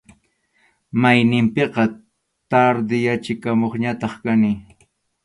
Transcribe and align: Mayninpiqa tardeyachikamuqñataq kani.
Mayninpiqa 1.01 1.83
tardeyachikamuqñataq 2.49 4.13
kani. 4.23 4.51